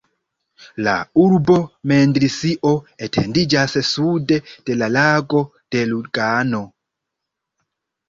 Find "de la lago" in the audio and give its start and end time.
4.57-5.47